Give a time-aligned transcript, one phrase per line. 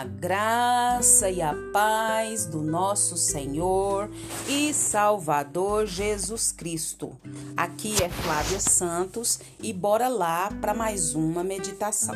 [0.00, 4.10] A graça e a paz do nosso Senhor
[4.48, 7.20] e Salvador Jesus Cristo.
[7.54, 12.14] Aqui é Flávia Santos e bora lá para mais uma meditação.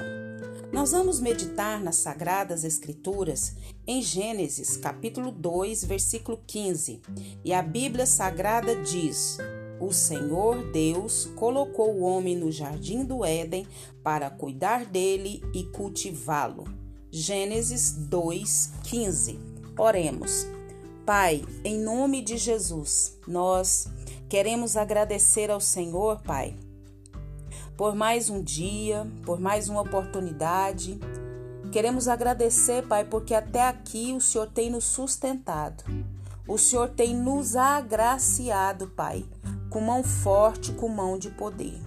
[0.73, 3.55] Nós vamos meditar nas Sagradas Escrituras
[3.87, 7.03] em Gênesis, capítulo 2, versículo 15.
[7.45, 9.37] E a Bíblia Sagrada diz:
[9.79, 13.69] O Senhor Deus colocou o homem no jardim do Éden
[14.03, 16.84] para cuidar dele e cultivá-lo.
[17.17, 19.39] Gênesis 2:15.
[19.79, 20.49] Oremos.
[21.07, 23.87] Pai, em nome de Jesus, nós
[24.29, 26.57] queremos agradecer ao Senhor, Pai,
[27.77, 30.99] por mais um dia, por mais uma oportunidade.
[31.71, 35.85] Queremos agradecer, Pai, porque até aqui o Senhor tem nos sustentado.
[36.49, 39.25] O Senhor tem nos agraciado, Pai,
[39.71, 41.81] com mão forte, com mão de poder.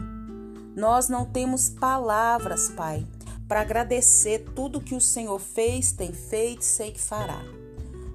[0.74, 3.06] Nós não temos palavras, Pai,
[3.48, 7.42] para agradecer tudo que o Senhor fez, tem feito, sei que fará.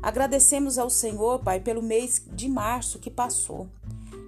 [0.02, 3.68] Agradecemos ao Senhor, Pai, pelo mês de março que passou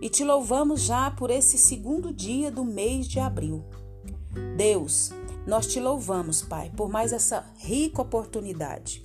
[0.00, 3.64] e te louvamos já por esse segundo dia do mês de abril.
[4.56, 5.10] Deus,
[5.46, 9.04] nós te louvamos, Pai, por mais essa rica oportunidade.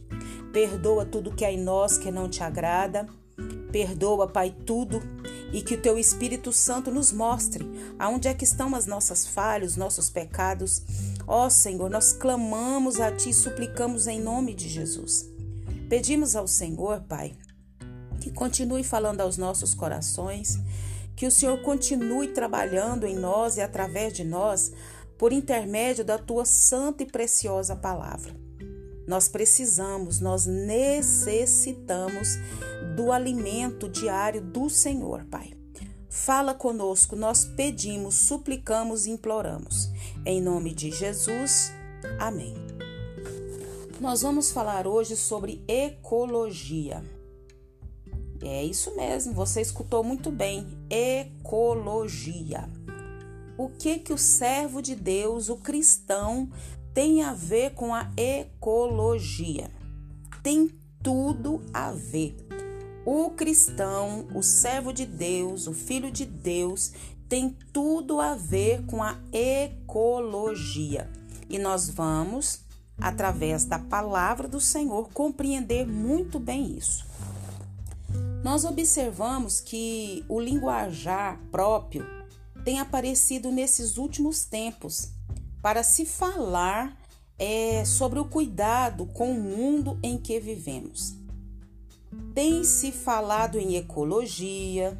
[0.51, 3.07] Perdoa tudo que há em nós que não te agrada.
[3.71, 5.01] Perdoa, Pai, tudo
[5.51, 9.75] e que o teu Espírito Santo nos mostre aonde é que estão as nossas falhas,
[9.75, 10.81] nossos pecados.
[11.27, 15.29] Ó oh, Senhor, nós clamamos a ti, suplicamos em nome de Jesus.
[15.89, 17.35] Pedimos ao Senhor, Pai,
[18.21, 20.59] que continue falando aos nossos corações,
[21.15, 24.71] que o Senhor continue trabalhando em nós e através de nós
[25.17, 28.48] por intermédio da tua santa e preciosa palavra.
[29.09, 32.37] Nós precisamos, nós necessitamos
[32.95, 35.51] do alimento diário do Senhor, Pai.
[36.07, 39.89] Fala conosco, nós pedimos, suplicamos e imploramos.
[40.23, 41.71] Em nome de Jesus,
[42.19, 42.53] amém.
[43.99, 47.03] Nós vamos falar hoje sobre ecologia.
[48.43, 50.67] É isso mesmo, você escutou muito bem.
[50.87, 52.69] Ecologia.
[53.57, 56.49] O que que o servo de Deus, o cristão,
[56.99, 59.71] tem a ver com a ecologia.
[60.43, 60.67] Tem
[61.01, 62.35] tudo a ver.
[63.05, 66.91] O cristão, o servo de Deus, o filho de Deus,
[67.29, 71.09] tem tudo a ver com a ecologia.
[71.49, 72.65] E nós vamos,
[72.99, 77.05] através da palavra do Senhor, compreender muito bem isso.
[78.43, 82.05] Nós observamos que o linguajar próprio
[82.65, 85.17] tem aparecido nesses últimos tempos
[85.61, 86.97] para se falar
[87.37, 91.15] é, sobre o cuidado com o mundo em que vivemos.
[92.33, 94.97] Tem se falado em ecologia,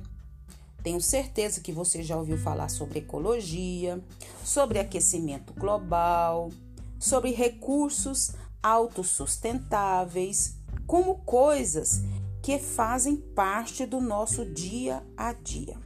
[0.82, 4.02] tenho certeza que você já ouviu falar sobre ecologia,
[4.44, 6.50] sobre aquecimento global,
[6.98, 8.32] sobre recursos
[8.62, 10.56] autossustentáveis,
[10.86, 12.02] como coisas
[12.42, 15.78] que fazem parte do nosso dia a dia.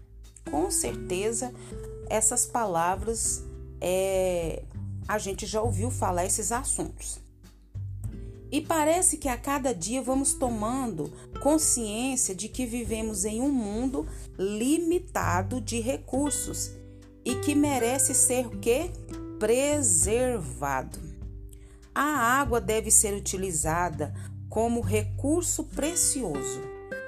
[0.49, 1.53] Com certeza,
[2.09, 3.43] essas palavras
[3.85, 4.63] é,
[5.05, 7.19] a gente já ouviu falar esses assuntos.
[8.49, 11.11] E parece que a cada dia vamos tomando
[11.41, 14.07] consciência de que vivemos em um mundo
[14.37, 16.71] limitado de recursos
[17.25, 18.91] e que merece ser o quê?
[19.37, 20.99] Preservado.
[21.93, 22.03] A
[22.39, 24.13] água deve ser utilizada
[24.49, 26.61] como recurso precioso.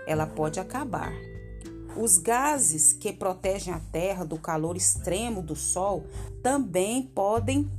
[0.08, 1.14] Ela pode acabar.
[1.96, 6.06] Os gases que protegem a Terra do calor extremo do Sol
[6.44, 7.70] também podem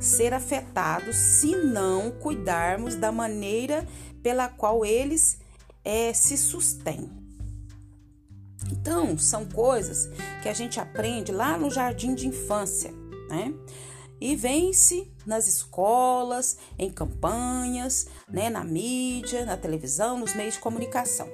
[0.00, 3.86] ser afetados se não cuidarmos da maneira
[4.22, 5.38] pela qual eles
[5.84, 7.10] é, se sustêm.
[8.70, 10.08] Então, são coisas
[10.42, 12.92] que a gente aprende lá no jardim de infância,
[13.28, 13.52] né?
[14.20, 21.28] E vence nas escolas, em campanhas, né, na mídia, na televisão, nos meios de comunicação.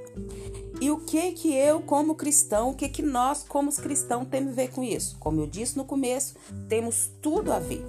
[0.81, 4.57] E o que que eu, como cristão, o que que nós, como cristãos, temos a
[4.57, 5.17] ver com isso?
[5.19, 6.37] Como eu disse no começo,
[6.69, 7.85] temos tudo a ver.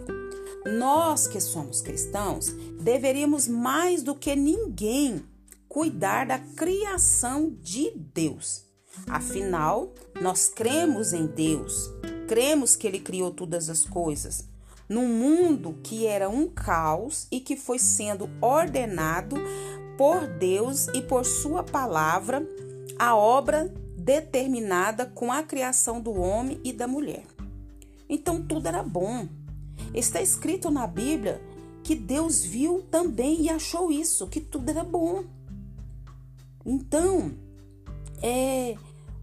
[0.65, 2.47] Nós que somos cristãos
[2.81, 5.23] deveríamos mais do que ninguém
[5.67, 8.65] cuidar da criação de Deus.
[9.07, 11.89] Afinal, nós cremos em Deus,
[12.27, 14.45] cremos que Ele criou todas as coisas,
[14.87, 19.35] num mundo que era um caos e que foi sendo ordenado
[19.97, 22.47] por Deus e por Sua palavra,
[22.97, 27.25] a obra determinada com a criação do homem e da mulher.
[28.09, 29.27] Então tudo era bom,
[29.93, 31.41] Está escrito na Bíblia
[31.83, 35.23] que Deus viu também e achou isso, que tudo era bom.
[36.65, 37.31] Então,
[38.21, 38.75] é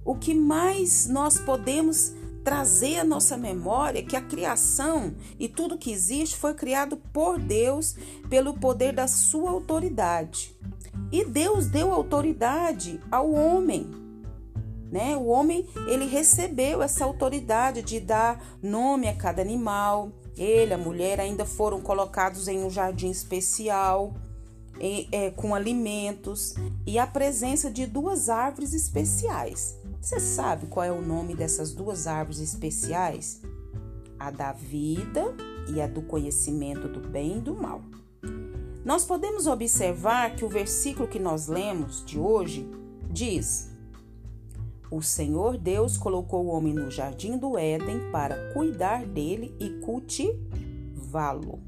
[0.04, 2.14] o que mais nós podemos
[2.44, 7.96] trazer à nossa memória que a criação e tudo que existe foi criado por Deus
[8.28, 10.54] pelo poder da sua autoridade.
[11.10, 13.90] E Deus deu autoridade ao homem.
[14.92, 15.16] Né?
[15.16, 20.12] O homem ele recebeu essa autoridade de dar nome a cada animal.
[20.36, 24.14] Ele, a mulher, ainda foram colocados em um jardim especial
[25.12, 26.54] é, com alimentos
[26.86, 29.76] e a presença de duas árvores especiais.
[30.04, 33.40] Você sabe qual é o nome dessas duas árvores especiais?
[34.18, 35.34] A da vida
[35.74, 37.80] e a do conhecimento do bem e do mal.
[38.84, 42.68] Nós podemos observar que o versículo que nós lemos de hoje
[43.10, 43.74] diz:
[44.90, 51.62] O Senhor Deus colocou o homem no jardim do Éden para cuidar dele e cultivá-lo.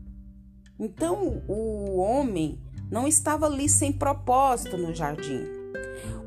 [0.78, 2.60] Então, o homem
[2.90, 5.55] não estava ali sem propósito no jardim.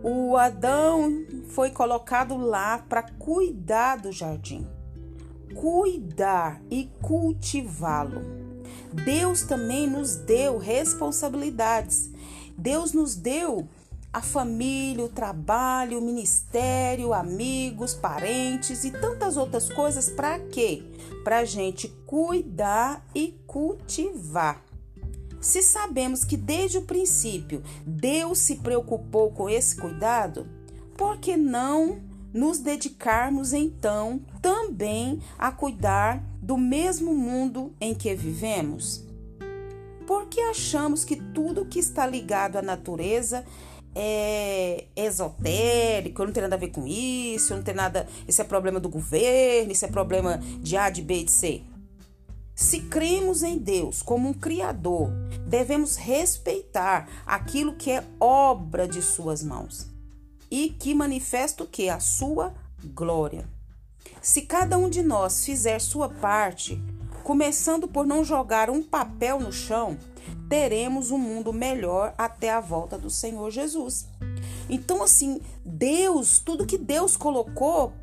[0.04, 4.68] O Adão foi colocado lá para cuidar do jardim,
[5.54, 8.22] cuidar e cultivá-lo.
[9.06, 12.10] Deus também nos deu responsabilidades.
[12.58, 13.68] Deus nos deu
[14.12, 20.84] a família, o trabalho, o ministério, amigos, parentes e tantas outras coisas para quê?
[21.24, 24.69] Para a gente cuidar e cultivar.
[25.42, 30.48] Se sabemos que desde o princípio Deus se preocupou com esse cuidado,
[30.98, 32.02] por que não
[32.34, 39.04] nos dedicarmos então também a cuidar do mesmo mundo em que vivemos?
[40.06, 43.46] Por que achamos que tudo que está ligado à natureza
[43.96, 48.08] é esotérico, não tem nada a ver com isso, não tem nada.
[48.28, 51.62] Isso é problema do governo, isso é problema de A, de B, de C.
[52.60, 55.10] Se cremos em Deus como um Criador,
[55.48, 59.88] devemos respeitar aquilo que é obra de Suas mãos
[60.52, 61.88] e que manifesta o que?
[61.88, 62.54] A Sua
[62.84, 63.48] glória.
[64.22, 66.78] Se cada um de nós fizer sua parte,
[67.24, 69.98] começando por não jogar um papel no chão,
[70.50, 74.06] teremos um mundo melhor até a volta do Senhor Jesus.
[74.70, 77.94] Então, assim, Deus, tudo que Deus colocou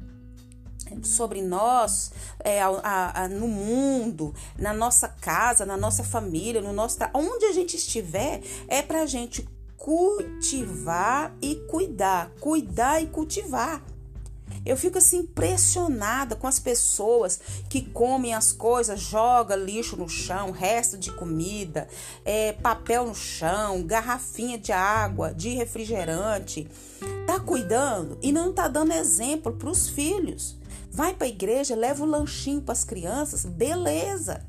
[1.02, 6.98] sobre nós, é, a, a, no mundo, na nossa casa, na nossa família, no nosso
[7.14, 13.82] onde a gente estiver, é para a gente cultivar e cuidar, cuidar e cultivar.
[14.64, 20.50] Eu fico assim impressionada com as pessoas que comem as coisas, joga lixo no chão,
[20.50, 21.86] resto de comida,
[22.24, 26.68] é, papel no chão, garrafinha de água, de refrigerante.
[27.26, 30.56] Tá cuidando e não tá dando exemplo para os filhos.
[30.96, 34.42] Vai para a igreja, leva o lanchinho para as crianças, beleza.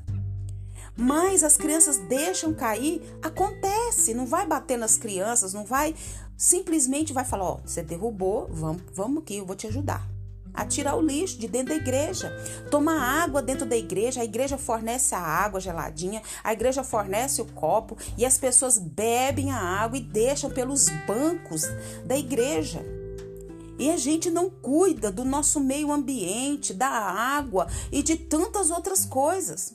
[0.96, 5.94] Mas as crianças deixam cair, acontece, não vai bater nas crianças, não vai,
[6.38, 10.08] simplesmente vai falar, ó, você derrubou, vamos, vamos aqui, eu vou te ajudar
[10.54, 12.32] a tirar o lixo de dentro da igreja.
[12.70, 17.44] Toma água dentro da igreja, a igreja fornece a água geladinha, a igreja fornece o
[17.44, 21.64] copo e as pessoas bebem a água e deixam pelos bancos
[22.06, 22.97] da igreja.
[23.78, 29.04] E a gente não cuida do nosso meio ambiente, da água e de tantas outras
[29.04, 29.74] coisas.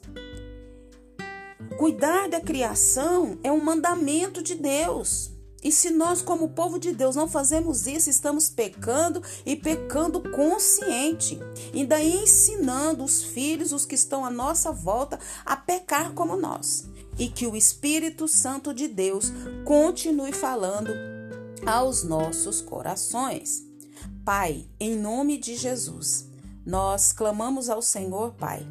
[1.77, 5.31] Cuidar da criação é um mandamento de Deus.
[5.63, 11.39] E se nós, como povo de Deus, não fazemos isso, estamos pecando e pecando consciente.
[11.87, 16.85] Daí ensinando os filhos, os que estão à nossa volta, a pecar como nós.
[17.17, 19.31] E que o Espírito Santo de Deus
[19.63, 20.91] continue falando
[21.65, 23.72] aos nossos corações.
[24.25, 26.29] Pai, em nome de Jesus,
[26.65, 28.65] nós clamamos ao Senhor, Pai,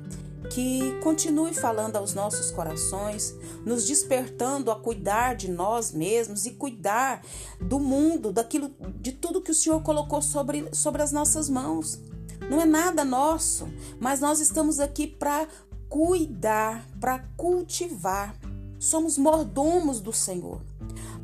[0.51, 7.23] que continue falando aos nossos corações, nos despertando a cuidar de nós mesmos e cuidar
[7.61, 12.01] do mundo, daquilo, de tudo que o Senhor colocou sobre, sobre as nossas mãos.
[12.49, 13.69] Não é nada nosso,
[14.01, 15.47] mas nós estamos aqui para
[15.87, 18.35] cuidar, para cultivar.
[18.79, 20.63] Somos mordomos do Senhor.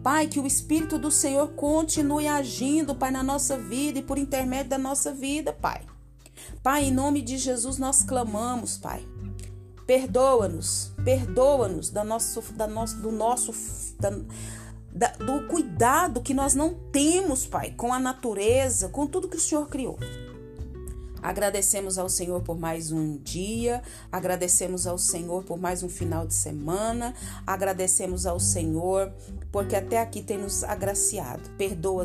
[0.02, 4.71] Pai, que o Espírito do Senhor continue agindo, Pai, na nossa vida e por intermédio
[4.71, 5.83] da nossa vida, Pai.
[6.62, 9.07] Pai, em nome de Jesus nós clamamos, Pai.
[9.87, 13.52] Perdoa-nos, perdoa-nos da nosso, da nosso, do nosso,
[13.99, 14.11] da,
[14.93, 19.40] da, do cuidado que nós não temos, Pai, com a natureza, com tudo que o
[19.40, 19.99] Senhor criou.
[21.23, 26.35] Agradecemos ao Senhor por mais um dia, agradecemos ao Senhor por mais um final de
[26.35, 27.15] semana,
[27.47, 29.13] agradecemos ao Senhor
[29.51, 31.51] porque até aqui tem nos agraciado.
[31.57, 32.05] Perdoa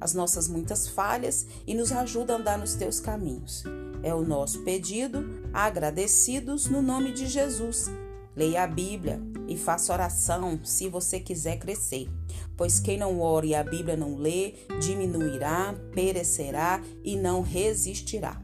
[0.00, 3.64] as nossas muitas falhas e nos ajuda a andar nos teus caminhos.
[4.02, 7.90] É o nosso pedido, agradecidos no nome de Jesus.
[8.36, 12.08] Leia a Bíblia e faça oração se você quiser crescer.
[12.56, 18.43] Pois quem não ora e a Bíblia não lê, diminuirá, perecerá e não resistirá.